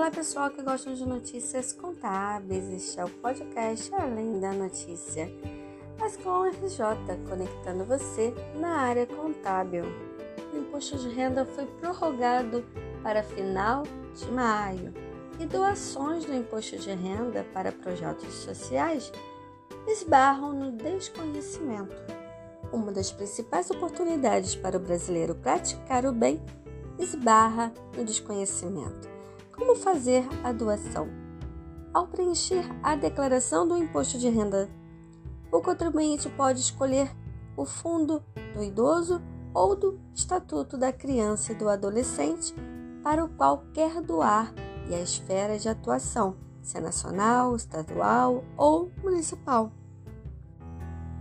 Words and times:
Olá 0.00 0.10
pessoal 0.10 0.48
que 0.48 0.62
gostam 0.62 0.94
de 0.94 1.06
notícias 1.06 1.74
contábeis, 1.74 2.66
este 2.70 2.98
é 2.98 3.04
o 3.04 3.10
podcast 3.10 3.94
Além 3.94 4.40
da 4.40 4.50
Notícia, 4.50 5.30
mas 5.98 6.16
com 6.16 6.42
RJ, 6.44 7.18
conectando 7.28 7.84
você 7.84 8.32
na 8.58 8.78
área 8.78 9.06
contábil. 9.06 9.84
O 10.54 10.56
imposto 10.56 10.96
de 10.96 11.10
renda 11.10 11.44
foi 11.44 11.66
prorrogado 11.66 12.64
para 13.02 13.22
final 13.22 13.82
de 14.14 14.32
maio 14.32 14.94
e 15.38 15.44
doações 15.44 16.24
do 16.24 16.34
imposto 16.34 16.78
de 16.78 16.92
renda 16.94 17.44
para 17.52 17.70
projetos 17.70 18.32
sociais 18.36 19.12
esbarram 19.86 20.54
no 20.54 20.72
desconhecimento. 20.72 21.94
Uma 22.72 22.90
das 22.90 23.12
principais 23.12 23.70
oportunidades 23.70 24.54
para 24.56 24.78
o 24.78 24.80
brasileiro 24.80 25.34
praticar 25.34 26.06
o 26.06 26.12
bem 26.12 26.42
esbarra 26.98 27.70
no 27.94 28.02
desconhecimento. 28.02 29.19
Como 29.60 29.76
fazer 29.76 30.26
a 30.42 30.52
doação? 30.52 31.06
Ao 31.92 32.06
preencher 32.06 32.64
a 32.82 32.96
declaração 32.96 33.68
do 33.68 33.76
imposto 33.76 34.18
de 34.18 34.26
renda, 34.26 34.70
o 35.52 35.60
contribuinte 35.60 36.30
pode 36.30 36.60
escolher 36.60 37.14
o 37.58 37.66
fundo 37.66 38.24
do 38.54 38.64
idoso 38.64 39.20
ou 39.52 39.76
do 39.76 40.00
estatuto 40.14 40.78
da 40.78 40.90
criança 40.94 41.52
e 41.52 41.54
do 41.54 41.68
adolescente 41.68 42.54
para 43.02 43.22
o 43.22 43.28
qual 43.28 43.62
quer 43.74 44.00
doar 44.00 44.50
e 44.88 44.94
a 44.94 45.02
esfera 45.02 45.58
de 45.58 45.68
atuação, 45.68 46.36
se 46.62 46.78
é 46.78 46.80
nacional, 46.80 47.54
estadual 47.54 48.42
ou 48.56 48.90
municipal. 49.02 49.70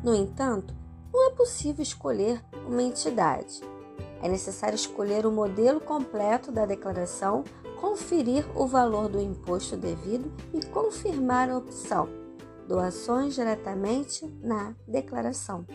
No 0.01 0.15
entanto, 0.15 0.73
não 1.13 1.27
é 1.27 1.31
possível 1.31 1.83
escolher 1.83 2.41
uma 2.65 2.81
entidade. 2.81 3.59
É 4.21 4.27
necessário 4.27 4.75
escolher 4.75 5.25
o 5.25 5.31
modelo 5.31 5.79
completo 5.79 6.51
da 6.51 6.65
declaração, 6.65 7.43
conferir 7.79 8.45
o 8.55 8.67
valor 8.67 9.07
do 9.07 9.19
imposto 9.19 9.77
devido 9.77 10.31
e 10.53 10.65
confirmar 10.65 11.49
a 11.49 11.57
opção 11.57 12.19
doações 12.69 13.33
diretamente 13.33 14.27
na 14.43 14.75
declaração. 14.87 15.65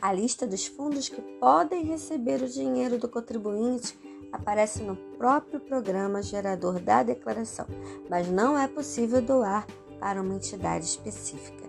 A 0.00 0.12
lista 0.12 0.46
dos 0.46 0.64
fundos 0.64 1.08
que 1.08 1.20
podem 1.40 1.84
receber 1.84 2.40
o 2.40 2.48
dinheiro 2.48 2.96
do 2.96 3.08
contribuinte 3.08 3.98
aparece 4.32 4.84
no 4.84 4.94
próprio 5.18 5.58
programa 5.58 6.22
gerador 6.22 6.78
da 6.78 7.02
declaração, 7.02 7.66
mas 8.08 8.28
não 8.28 8.56
é 8.56 8.68
possível 8.68 9.20
doar 9.20 9.66
para 9.98 10.22
uma 10.22 10.36
entidade 10.36 10.84
específica. 10.84 11.64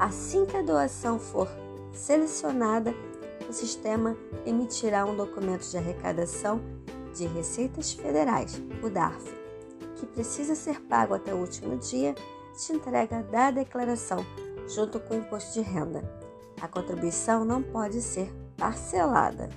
Assim 0.00 0.46
que 0.46 0.56
a 0.56 0.62
doação 0.62 1.18
for 1.18 1.46
selecionada, 1.92 2.94
o 3.48 3.52
sistema 3.52 4.16
emitirá 4.44 5.04
um 5.04 5.16
documento 5.16 5.68
de 5.68 5.76
arrecadação 5.76 6.60
de 7.14 7.26
Receitas 7.26 7.92
Federais, 7.92 8.60
o 8.82 8.90
DARF, 8.90 9.32
que 9.96 10.06
precisa 10.06 10.54
ser 10.54 10.80
pago 10.82 11.14
até 11.14 11.32
o 11.32 11.38
último 11.38 11.76
dia 11.76 12.14
de 12.14 12.72
entrega 12.72 13.22
da 13.22 13.50
declaração, 13.50 14.24
junto 14.68 15.00
com 15.00 15.14
o 15.14 15.18
imposto 15.18 15.54
de 15.54 15.60
renda. 15.60 16.02
A 16.60 16.68
contribuição 16.68 17.44
não 17.44 17.62
pode 17.62 18.00
ser 18.00 18.32
parcelada, 18.56 19.48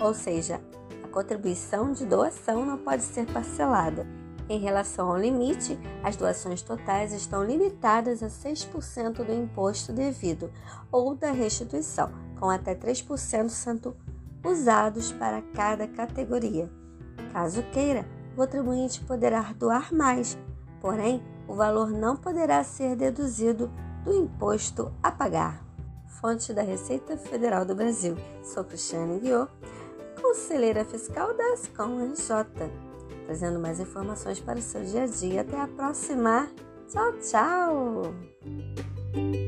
ou 0.00 0.12
seja, 0.14 0.60
a 1.02 1.08
contribuição 1.08 1.92
de 1.92 2.04
doação 2.04 2.64
não 2.64 2.78
pode 2.78 3.02
ser 3.02 3.26
parcelada. 3.26 4.06
Em 4.50 4.58
relação 4.58 5.08
ao 5.08 5.16
limite, 5.16 5.78
as 6.02 6.16
doações 6.16 6.60
totais 6.60 7.12
estão 7.12 7.44
limitadas 7.44 8.20
a 8.20 8.26
6% 8.26 9.24
do 9.24 9.32
imposto 9.32 9.92
devido 9.92 10.50
ou 10.90 11.14
da 11.14 11.30
restituição, 11.30 12.10
com 12.36 12.50
até 12.50 12.74
3% 12.74 13.48
sendo 13.48 13.96
usados 14.44 15.12
para 15.12 15.40
cada 15.54 15.86
categoria. 15.86 16.68
Caso 17.32 17.62
queira, 17.70 18.04
o 18.32 18.38
contribuinte 18.38 19.00
poderá 19.02 19.52
doar 19.56 19.94
mais, 19.94 20.36
porém, 20.80 21.22
o 21.46 21.54
valor 21.54 21.92
não 21.92 22.16
poderá 22.16 22.64
ser 22.64 22.96
deduzido 22.96 23.70
do 24.04 24.12
imposto 24.12 24.92
a 25.00 25.12
pagar. 25.12 25.64
Fonte 26.08 26.52
da 26.52 26.62
Receita 26.62 27.16
Federal 27.16 27.64
do 27.64 27.76
Brasil. 27.76 28.16
Sou 28.42 28.64
Cristiane 28.64 29.20
Guiot, 29.20 29.48
conselheira 30.20 30.84
fiscal 30.84 31.36
da 31.36 31.52
Ascom 31.52 32.04
RJ, 32.04 32.89
trazendo 33.30 33.60
mais 33.60 33.78
informações 33.78 34.40
para 34.40 34.58
o 34.58 34.62
seu 34.62 34.82
dia 34.82 35.04
a 35.04 35.06
dia. 35.06 35.42
Até 35.42 35.60
a 35.60 35.68
próxima. 35.68 36.48
Tchau, 36.88 37.12
tchau! 37.20 39.39